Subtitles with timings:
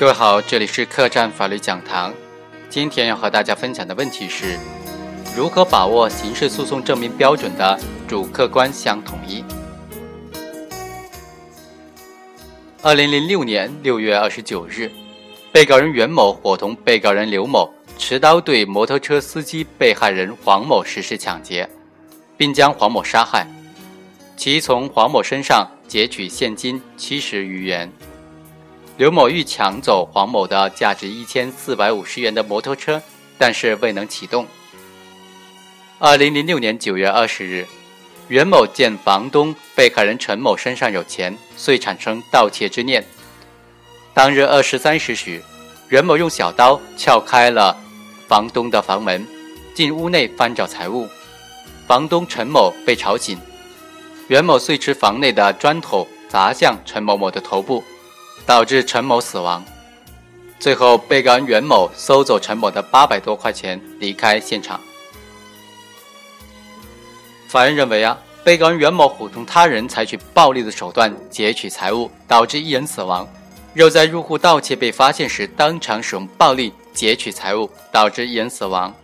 [0.00, 2.10] 各位好，这里是客栈法律讲堂。
[2.70, 4.58] 今天要和大家分享的问题是：
[5.36, 7.78] 如何把握刑事诉讼证明标准的
[8.08, 9.44] 主客观相统一？
[12.80, 14.90] 二零零六年六月二十九日，
[15.52, 21.68] 被告人袁某伙同被告人刘某持刀对摩托车司机被害人黄某实施抢劫，
[22.38, 23.46] 并将黄某杀害，
[24.34, 27.92] 其从黄某身上劫取现金七十余元。
[29.00, 33.00] 刘某欲抢走黄某的价值一千四百五十元的摩托车，
[33.38, 34.46] 但是未能启动。
[35.98, 37.66] 二零零六年九月二十日，
[38.28, 43.02] 袁某见房东被害人陈某身上有钱，遂产生盗窃之念。
[44.12, 45.42] 当日二十三时许，
[45.88, 47.74] 袁某用小刀撬开了
[48.28, 49.26] 房东的房门，
[49.72, 51.08] 进屋内翻找财物。
[51.86, 53.38] 房东陈某被吵醒，
[54.28, 57.82] 袁某遂持房内的砖头砸向陈某某的头部。
[58.46, 59.64] 导致陈某死亡。
[60.58, 64.80] 最后，被告人袁某收走陈某的八百多块钱，离开现场。
[67.48, 73.26] 法院认为啊，被告人袁某伙同他人采取暴力的手段劫取财物，导致一人死亡；
[73.74, 78.94] 又在入户盗窃被发现时当场使用暴力劫取财物，导致一人死亡。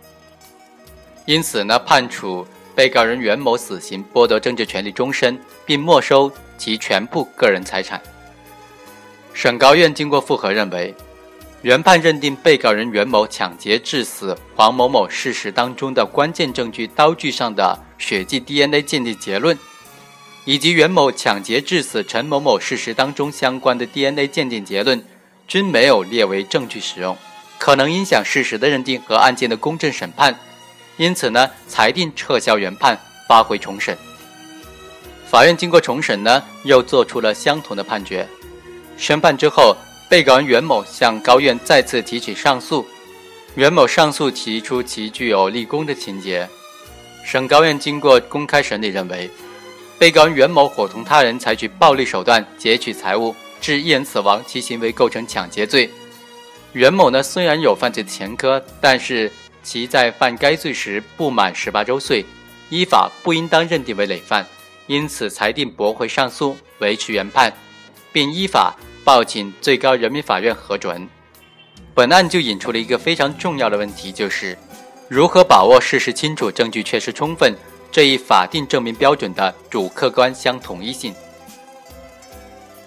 [1.25, 8.01] 因此呢，判处被告人袁某死刑，剥夺政治权利终身，并没收其全部个人财产。
[9.37, 10.95] 省高院经过复核认为，
[11.61, 19.55] 原判认定被告人袁某抢劫致死黄某某事实当中的关键证据刀具上的血迹 DNA 鉴定结论，
[20.43, 25.05] 以及袁某抢劫致死陈某某事实当中相关的 DNA 鉴定结论，
[25.47, 27.15] 均没有列为证据使用，
[27.59, 30.35] 可能影响事实的认定和案件的公正审判，
[30.97, 33.95] 因此呢，裁定撤销原判，发回重审。
[35.29, 38.27] 法院经过重审呢，又作出了相同的判决。
[38.97, 39.77] 宣判之后，
[40.09, 42.85] 被告人袁某向高院再次提起上诉。
[43.55, 46.47] 袁某上诉提出其具有立功的情节。
[47.23, 49.29] 省高院经过公开审理认为，
[49.99, 55.89] 被告人袁某伙同他人采取暴力手段劫取财物，致一人死亡，其行为构成抢劫罪。
[56.73, 59.31] 袁某呢虽然有犯罪的前科，但是
[59.63, 62.25] 其在犯该罪时不满十八周岁，
[62.69, 64.45] 依法不应当认定为累犯，
[64.85, 67.51] 因此裁定驳回上诉，维持原判，
[68.13, 68.75] 并依法。
[69.07, 71.07] 报请最高人民法院核准。
[71.95, 74.57] 本案就引出了一个非常重要的问题，就是
[75.07, 77.55] 如何把握事实清楚、证据确实充分
[77.89, 81.15] 这一法定证明标准的主客观相统一性。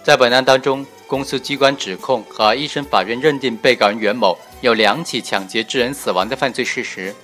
[0.02, 7.14] 在本案当中，公诉机关指控和一审法院认定被告人袁某有两起抢劫致人死亡的犯罪事实。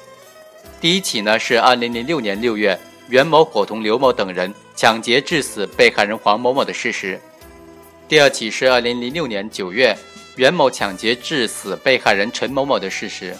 [0.80, 2.80] 第一起呢是2006年6月，
[3.10, 7.20] 袁某伙同刘某等人抢劫致死被害人黄某某的事实。
[8.08, 9.96] 第二起是二零零六年九月，
[10.36, 13.36] 袁某抢劫致死被害人陈某某的事实。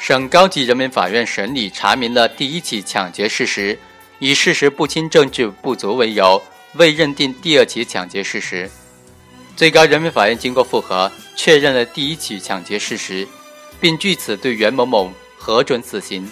[0.00, 3.78] 省高级人民法院审理查明了第一起抢劫事实，
[4.18, 8.68] 以事实不清、证据不足为由，未认定第二起抢劫事实。
[9.54, 13.28] 最高人民法院经过复核，确认了第一起抢劫事实，
[13.80, 16.28] 并据此对袁某某核准死刑。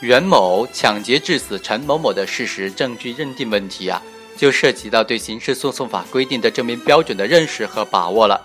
[0.00, 4.02] 袁某抢劫致死陈某某的事实证据认定问题啊。
[4.36, 8.40] 就涉及到对刑事诉讼法规定的证明标准的认识和把握了。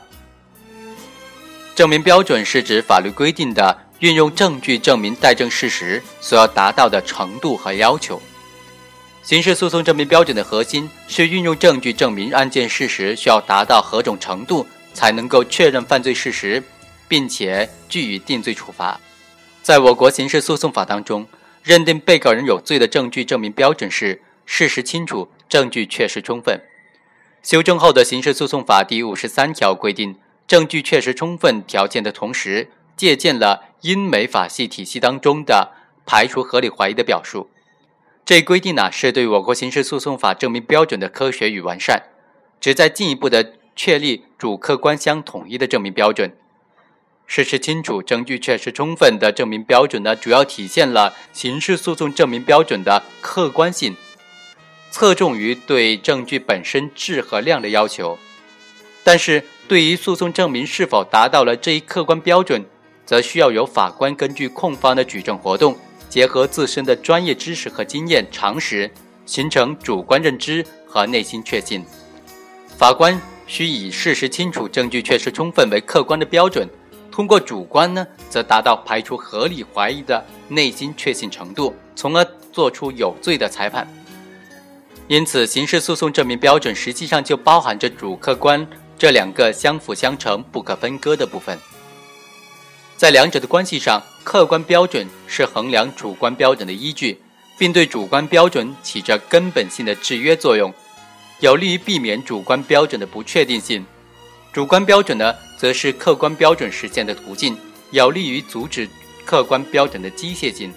[1.75, 8.21] 证明标准是指法律规定的运用证据证明待证事实所要达到的程度和要求。
[9.23, 16.63] 刑事诉讼证明标准的核心是运用证据证明案件事实需要达到何种程度才能够确认犯罪事实，
[17.07, 18.99] 并且据以定罪处罚。
[19.61, 21.27] 在我国刑事诉讼法当中，
[21.61, 25.29] 认定被告人有罪的证据证明标准是事实清楚。
[25.49, 26.61] 证据确实充分。
[27.41, 30.15] 修正后的刑事诉讼法第五十三条规定，
[30.47, 35.71] 证据确实充分条件的同时，借鉴了英美法系体系当中的
[36.05, 37.49] 排除合理怀疑的表述。
[38.25, 42.03] 这一规定呢，是对我国刑事诉讼法证明标准的科学与完善，
[42.59, 46.35] 旨在进一步的确立主客观相统一的证明标准。
[47.25, 53.95] 事实清楚、证据确实充分的证明标准呢，主要体现了刑事诉讼证明标准的客观性。
[54.91, 58.17] 侧重于对证据本身质和量的要求，
[59.03, 62.65] 但是对于诉讼证明是否达到了这一客观标准，
[63.05, 65.77] 则需要由法官根据控方的举证活动，
[66.09, 68.89] 结合自身的专业知识和经验常识，
[69.25, 71.85] 形成主观认知和内心确信。
[72.75, 76.67] 法官需以事实清楚、证据确实充分为客观的标准，
[77.11, 83.87] 通过主观呢，则达到排除合理怀疑的内心确信程度，从而作出有罪的裁判。
[85.09, 88.65] 因此，刑事诉讼证明标准实际上就包含着主客观
[88.95, 91.57] 这两个相辅相成、不可分割的部分。
[92.95, 97.19] 在两者的关系上，客观标准是衡量主观标准的依据，
[97.57, 100.71] 并对主观标准起着根本性的制约作用，
[101.39, 103.83] 有利于避免主观标准的不确定性。
[104.53, 107.57] 主观标准呢，则是客观标准实现的途径，
[107.89, 108.87] 有利于阻止
[109.25, 110.71] 客观标准的机械性。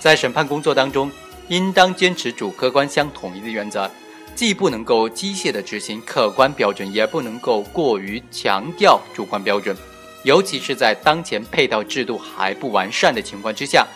[0.00, 1.10] 在审判工作当中，
[1.48, 3.90] 应当坚持主客观相统一的原则，
[4.34, 9.76] 既不能够机械地执行客观标准，也不能够过于强调主观标准。
[10.22, 13.86] 尤其是在当前配套制度还不完善的情况之下，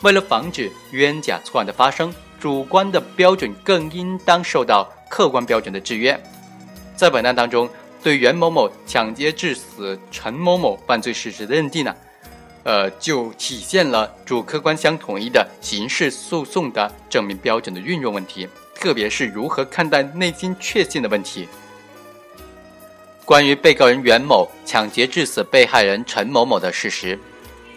[0.00, 6.18] 为了防止冤假错案的发生，主观的标准更应当受到客观标准的制约。
[6.96, 7.68] 在本案当中，
[8.02, 11.94] 对袁某某抢劫致死陈某某犯罪事实的认定呢，
[12.64, 21.46] 呃，就体现了主客观相统一的刑事诉讼的证明标准的运用问题，特别是如何看待内心确信的问题。
[23.26, 27.18] 关于被告人袁某抢劫致死被害人陈某某的事实，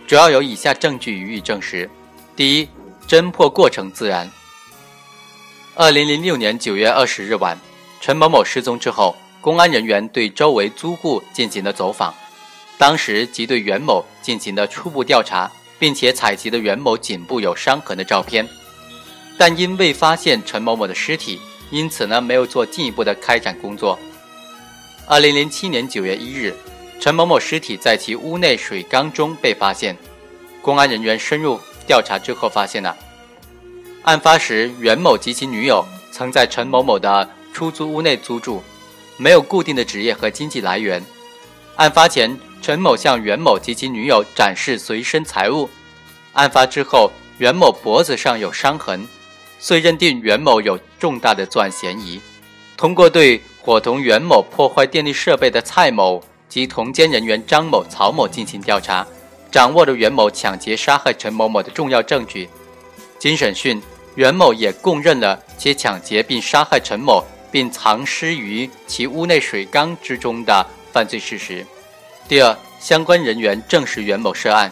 [0.08, 1.90] 主要有以下证据予以证实：
[2.36, 2.70] 第一，
[3.08, 4.30] 侦破过程自然。
[5.76, 7.58] 二零零六年九月二十日晚，
[8.02, 12.14] 陈某某失踪之后，公安人员对周围租户进行了走访，
[12.78, 18.48] 当时即对袁某进行了初步调查，并且采集了袁某颈部有伤痕的照片，
[19.38, 21.42] 但因未发现陈某某的尸体，
[21.72, 23.98] 因此呢没有做进一步的开展工作。
[25.08, 26.56] 二零零七年九月一日，
[27.00, 29.98] 陈某某尸体在其屋内水缸中被发现。
[30.62, 32.96] 公安人员深入调查之后，发现了
[34.04, 38.62] 案发时袁某及其女友曾在陈某某的出租屋内租住，
[39.18, 41.02] 没有固定的职业和经济来源。
[41.78, 45.70] 案发前，陈某向袁某及其女友展示随身财物。
[46.34, 49.08] 案发之后，袁某脖子上有伤痕，
[49.60, 52.20] 遂认定袁某有重大的作案嫌疑。
[52.76, 59.06] 通过对伙同袁某破坏电力设备的蔡某及同监人员张某、曹某进行调查，
[59.52, 62.48] 掌握了袁某抢劫杀害陈某某的重要证据。
[63.18, 63.82] 经审讯，
[64.16, 71.66] 袁某也供认了其抢劫并杀害陈某，并藏尸于其屋内水缸之中的犯罪事实。
[72.28, 74.72] 第二，相关人员证实袁某涉案。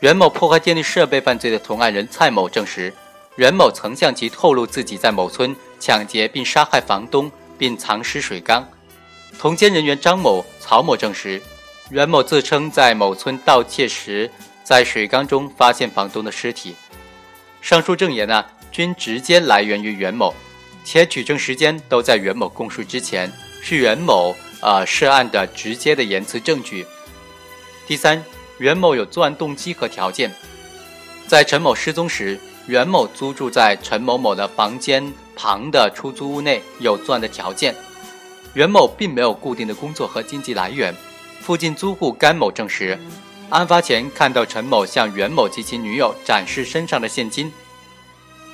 [0.00, 2.92] 袁某破坏电力设备犯罪的同案人蔡某证实，
[3.36, 7.30] 袁某曾向其透露自己在某村抢劫并杀害房东。
[7.58, 8.64] 并藏尸水缸。
[9.36, 11.42] 同监人员张某、曹某证实，
[11.90, 14.30] 袁某自称在某村盗窃时，
[14.62, 16.76] 在水缸中发现房东的尸体。
[17.60, 20.32] 上述证言呢，均直接来源于袁某，
[20.84, 23.28] 且取证时间都在袁某供述之前，
[23.60, 26.86] 是袁某呃涉案的直接的言辞证据。
[27.86, 28.24] 第三，
[28.58, 30.34] 袁某有作案动机和条件。
[31.26, 35.12] 在陈某失踪时，袁某租住在陈某某的房间。
[35.40, 37.72] 旁的出租屋内有作案的条件，
[38.54, 40.92] 袁某并没有固定的工作和经济来源。
[41.40, 42.98] 附近租户甘某证实，
[43.48, 47.52] 案发前看到陈某向袁某及其女友展示身上的现金。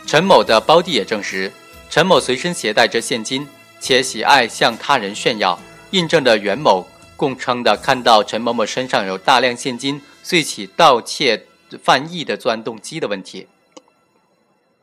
[0.06, 1.50] 陈某的胞弟也证实，
[1.88, 3.48] 陈某随身携带着现金，
[3.80, 5.58] 且喜爱向他人炫耀，
[5.94, 11.46] 印证了袁某供称的看到陈某某身上有大量现金，遂起盗窃
[11.80, 13.46] 犯意的作案动机的问题。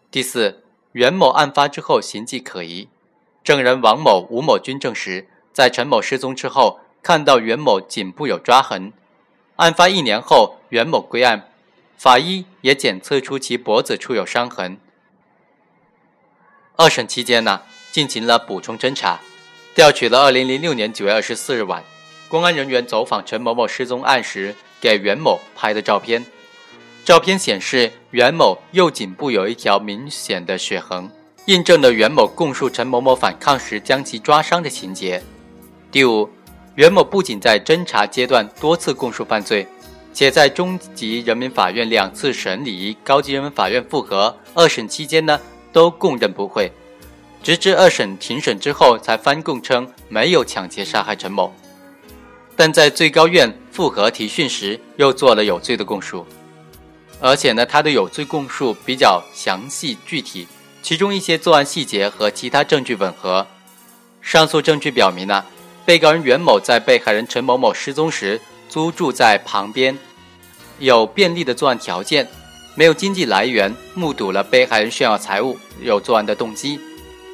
[0.09, 0.63] 第四。
[0.93, 2.89] 袁某案发之后形迹可疑，
[3.45, 8.91] 证人王某、吴某均证实，在陈某失踪之后，看到袁某颈部有抓痕。
[9.55, 11.47] 案发一年后，袁某归案，
[11.97, 14.77] 法医也检测出其脖子处有伤痕。
[16.75, 17.61] 二审期间呢，
[17.93, 19.21] 进行了补充侦查，
[19.73, 21.81] 调取了2006年9月24日晚，
[22.27, 26.25] 公安人员走访陈某某失踪案时给袁某拍的照片。
[27.05, 31.09] 照片显示，袁某右颈部有一条明显的血痕，
[31.45, 35.23] 印证了袁某供述陈某某反抗时将其抓伤的情节。
[35.89, 36.29] 第五，
[36.75, 39.65] 袁某不仅在侦查阶段多次供述犯罪，
[40.13, 45.39] 且在中级人民法院两次审理、高级人民法院复核、二审期间呢，
[45.71, 46.69] 都供认不讳，
[47.43, 51.53] 直至二审庭审之后才翻供称没有抢劫杀害陈某，
[52.55, 56.25] 但在最高院复核提讯时又做了有罪的供述。
[57.19, 60.47] 而且呢，他的有罪供述比较详细具体，
[60.81, 63.45] 其中一些作案细节和其他证据吻合。
[64.21, 65.43] 上述证据表明呢，
[65.83, 69.97] 被告人袁某在被害人陈某某失踪时租住在旁边，
[70.77, 72.27] 有便利的作案条件，
[72.75, 76.79] 没有经济来源，目睹了被害人炫耀财物，有作案的动机，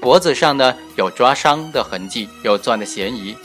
[0.02, 3.36] 脖子上呢有抓伤的痕迹，有作案的嫌疑，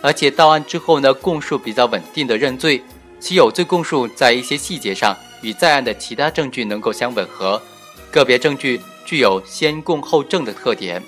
[0.00, 2.82] 而且到案之后呢，供述比较稳定的认罪，
[3.18, 5.16] 其有罪供述在一些细节上。
[5.42, 7.60] 与在案的其他证据能够相吻合，
[8.10, 11.00] 个别证据具有先供后证的特点。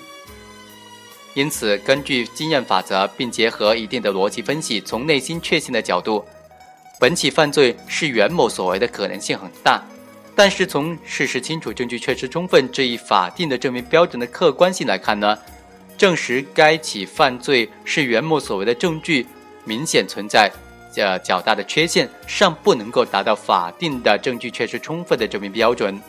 [1.33, 6.23] 因此，根据经验法则，并结合一定的逻辑分析，从内心确信的角度，
[6.99, 9.83] 本起犯罪是袁某所为的可能性很大。
[10.39, 15.37] 但是，从事实清楚、证据确实充分这一法定的证明标准的客观性来看呢，
[15.97, 19.27] 证实该起犯罪是袁某所为的证据
[19.65, 20.49] 明显存在
[20.95, 26.01] 呃较大的缺陷，尚不能够达到法定的证据确实充分的证明标准。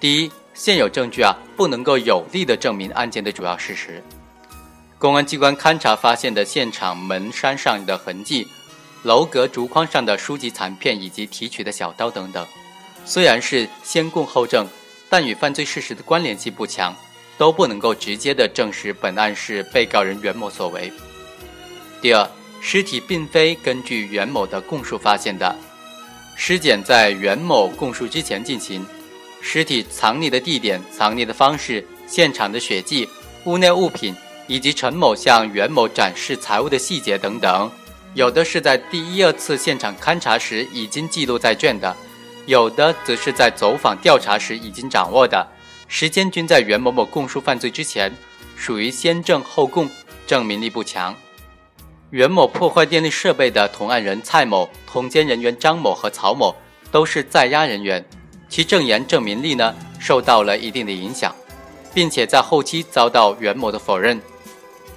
[0.00, 0.32] 第一。
[0.54, 4.02] 现有证据啊，不能够有力的证明案件的主要事实。
[4.98, 8.48] 公安机关勘查发现的现场门山上的痕迹、
[9.02, 12.46] 楼阁竹筐上的书籍残片以及提取的小刀等等，
[13.04, 14.66] 虽然是先供后证，
[15.08, 16.94] 但与犯罪事实的关联性不强，
[17.38, 20.92] 都不能够直接的证实本案是被告人袁某所为。
[22.00, 22.28] 第二，
[22.60, 25.56] 尸体并非根据袁某的供述发现的，
[26.34, 28.84] 尸检在袁某供述之前进行。
[29.40, 33.08] 尸体藏匿的地点、藏匿的方式、现场的血迹、
[33.44, 34.12] 屋内物品
[34.48, 37.70] 以及陈某向袁某展示财物的细节等等，
[38.16, 41.94] 有的是在第一、二次现场勘查时已经记录在卷的，
[42.46, 45.46] 有的则是在走访调查时已经掌握的，
[45.86, 48.10] 时间均在袁某某供述犯罪之前，
[48.56, 49.86] 属于先证后供，
[50.26, 51.14] 证明力不强。
[52.08, 56.56] 袁某破坏电力设备的同案人蔡某、同监人员张某和曹某
[56.90, 58.02] 都是在押人员。
[58.48, 61.36] 其证言证明力呢受到了一定的影响，
[61.92, 64.18] 并且在后期遭到袁某的否认。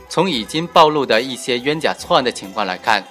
[0.10, 3.04] 从已经暴露的一些冤假错案的情况来看，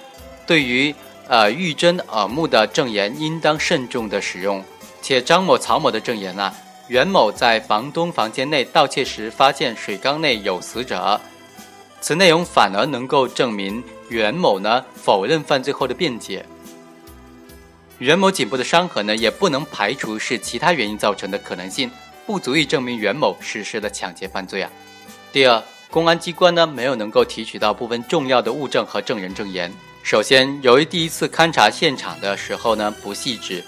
[0.45, 0.93] 对于
[1.27, 4.63] 呃玉珍耳目的证言应当慎重的使用。
[5.01, 6.53] 且张某、曹某的证言呢，
[6.89, 11.19] 袁某在房东房间内盗窃时发现水缸内有死者，
[12.01, 16.45] 此内容反而能够证明袁某呢否认犯罪后的辩解。
[17.99, 21.89] 袁某颈部的伤痕呢，也不能排除是其他原因造成的可能性，
[22.25, 24.69] 不足以证明袁某实施了抢劫犯罪啊。
[25.31, 29.73] 第二，公安机关呢没有能够提取到部分重要的物证和证人证言。
[30.03, 33.63] 首先，由于第一次勘查现场的时候呢不细致，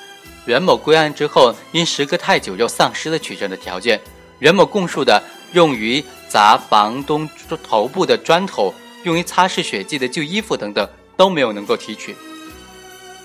[0.46, 4.00] 袁某归案之后因时隔太久又丧失了取证的条件。
[4.40, 5.22] 袁某供述的
[5.54, 7.28] 用于砸房东
[7.64, 8.74] 头部的砖头、
[9.04, 10.88] 用于擦拭血迹的旧衣服等等
[11.18, 12.16] 都没有能够提取。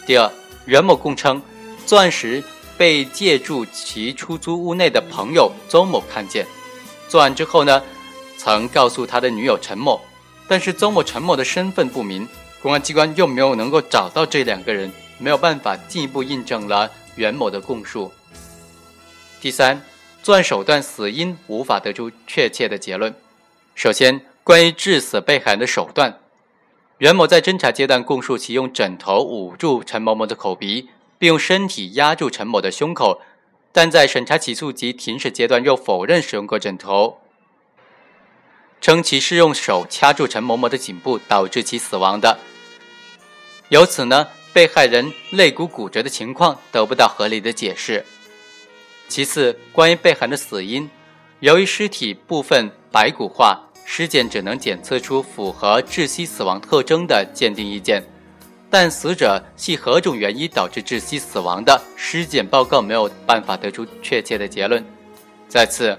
[0.07, 0.31] 第二。
[0.65, 1.41] 袁某供称，
[1.87, 2.43] 作案时
[2.77, 6.45] 被借住其出租屋内的朋友周某看见。
[7.07, 7.81] 作案之后呢，
[8.37, 10.01] 曾告诉他的女友陈某，
[10.47, 12.29] 但是周某、陈某的身份不明，
[12.63, 18.13] 公安机关又没有能够找到这两个人，没有办法进一步印证了袁某的供述。
[19.41, 19.83] 第三，
[20.23, 23.15] 作案手段、死因无法得出确切的结论。
[23.75, 26.19] 首先，关于致死被害人的手段。
[26.99, 30.89] 袁某在侦查阶段供述，其用枕头捂住陈某某的口鼻，
[31.19, 33.21] 并用身体压住陈某的胸口，
[33.71, 37.19] 但在审查起诉及庭审阶段又否认使用过枕头，
[38.81, 42.39] 称其是用手掐住陈某某的颈部导致其死亡的。
[43.69, 48.05] 由此呢，被害人肋骨骨折的情况得不到合理的解释。
[49.09, 50.89] 其次，关于被害人的死因，
[51.41, 53.63] 由于尸体部分白骨化。
[53.89, 58.03] 尸检只能检测出符合窒息死亡特征的鉴定意见，
[58.69, 64.85] 但死者系何种原因导致窒息死亡的，尸检报告没有办法得出确切的结论。
[65.47, 65.97] 再次，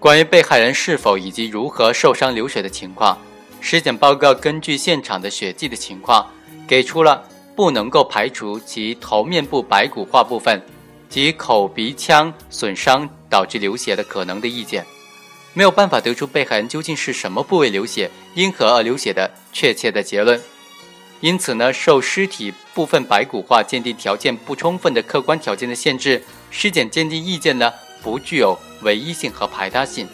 [0.00, 3.18] 关于被害人是否以及如何受伤流血的情况，
[3.60, 6.26] 尸检报告根据现场的血迹的情况，
[6.66, 7.22] 给出了
[7.54, 10.58] 不能够排除其头面部白骨化部分
[11.10, 14.82] 及口鼻腔损伤导致流血的可能的意见。
[15.52, 20.40] 没有办法得出被害人究竟是什么部位流血、因何而流血的确切的结论，
[21.20, 27.70] 因此呢，受尸体部分白骨化鉴定条件不充分的客观条件的限制，尸检鉴定意见呢
[28.02, 30.08] 不具有唯一性和排他性。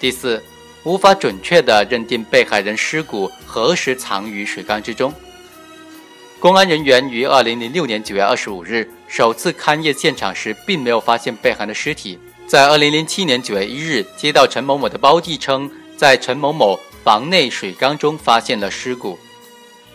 [0.00, 0.42] 第四，
[0.82, 5.12] 无法准确的认定被害人尸骨何时藏于水缸之中。
[6.40, 12.18] 公安人员于二零零六年九月二十五日首次勘验现场时，并没有发现被害人的尸体。
[12.46, 19.18] 在二零零七年九月一日，接到陈某某的胞弟称，在陈某某房内水缸中发现了尸骨。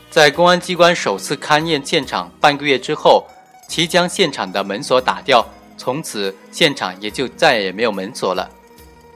[0.10, 3.28] 在公安机关首次勘验现场半个月之后，
[3.68, 5.48] 其将现场的门锁打掉，
[5.80, 8.48] 从此现场也就再也没有门锁了。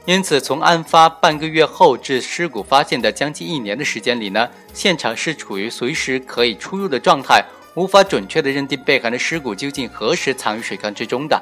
[0.06, 7.44] 因此，从案发半个月后至尸骨发现的将近一年的时间里呢，现场是处于随时可以出入的状态，
[7.76, 11.40] 无法准确的认定被害人尸骨究竟何时藏于水缸之中的。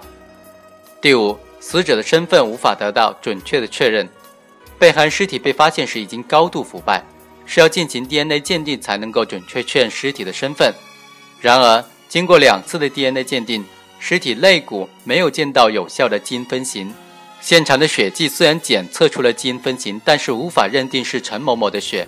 [0.99, 1.37] 第五。
[1.63, 4.09] 死者的身份无法得到准确的确认，
[4.79, 7.03] 被害尸体被发现时已经高度腐败，
[7.45, 10.73] 是要进行 DNA 鉴定才能够准确确认尸体的身份。
[11.39, 13.63] 然而，经过两次的 DNA 鉴定，
[14.03, 16.91] 尸体肋骨没有见到有效的基因分型，
[17.39, 22.05] 现场的血迹虽然检测出了基因分型，但是无法认定是陈某某的血。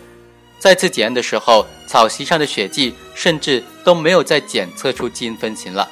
[0.57, 5.87] 再次检验的时候，草席上的血迹甚至都没有再检测出基因分型了。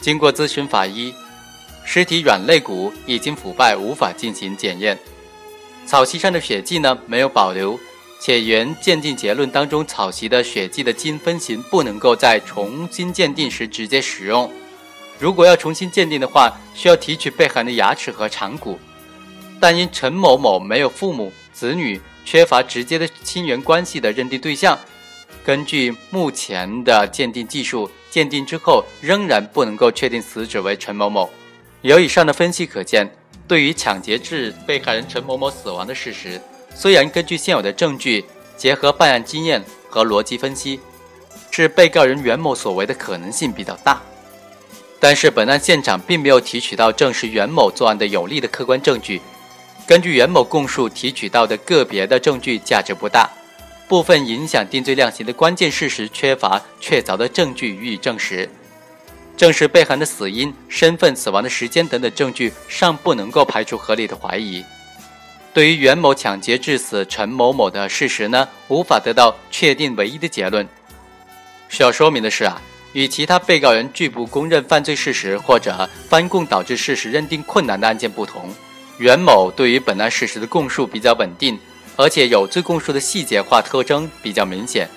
[0.00, 1.14] 经过咨询法医，
[1.84, 4.98] 尸体软肋骨已经腐败，无法进行检验。
[5.86, 7.78] 草席上的血迹呢没有保留，
[8.20, 14.50] 且原鉴定结论当中草席的血迹的基因分型不能够在重新鉴定时直接使用。
[15.20, 18.78] 如果要重新鉴定的话，需要提取被害人的牙齿和长骨，
[19.60, 22.00] 但因陈某某没有父母子女。
[22.22, 24.78] 缺乏直接的亲缘关系的认定对象，
[25.42, 31.28] 根据目前的鉴定技术，鉴定之后仍然不能够确定死者为陈某某。
[31.80, 33.10] 由以上的分析可见，
[33.48, 36.40] 对于抢劫致被害人陈某某死亡的事实，
[36.72, 38.24] 虽然根据现有的证据，
[38.56, 40.78] 结合办案经验和逻辑分析，
[41.50, 44.00] 是被告人袁某所为的可能性比较大，
[45.00, 49.20] 但是本案现场并没有提取到证实袁某作案的有力的客观证据。
[49.86, 53.28] 根据袁某供述，提取到的个别的证据价值不大，
[53.88, 58.48] 部分影响定罪量刑的关键事实缺乏确凿的证据予以证实，
[59.36, 64.64] 证实被害人的死因、身份、死亡的时间等等证据尚不能够排除合理的怀疑。
[65.52, 70.68] 对于袁某抢劫致死陈某某的事实呢，无法得到确定唯一的结论。
[71.68, 78.52] 需要说明的是啊，与其他被告人拒不供认犯罪事实或者翻供导致事实认定困难的案件不同。
[78.98, 81.58] 袁某对于本案事实的供述比较稳定，
[81.96, 84.88] 而且有罪供述的细节化特征比较明显。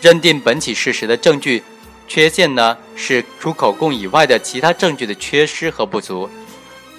[0.00, 1.62] 认定本起事实的证据
[2.06, 6.28] 缺陷呢，是除口供以外的其他证据的缺失和不足。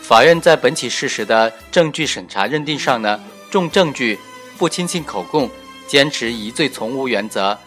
[0.02, 3.20] 法院在本起事实的证据审查认定上呢，
[3.52, 4.18] 重证据，
[4.58, 5.50] 不轻信口供，
[5.88, 7.58] 坚持疑罪从无原则。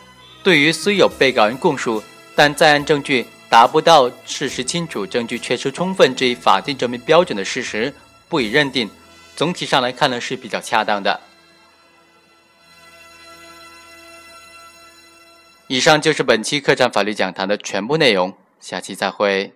[0.43, 2.03] 对于虽有被告人供述，
[2.35, 7.93] 但在案证据达不到事实清楚、证据确实充分这一法定证明标准的事实。
[8.29, 8.89] 不予认定，
[9.37, 11.21] 总体上来看呢是比较恰当的。
[15.67, 19.53] 以上就是本期客栈法律讲堂的全部内容，下期再会。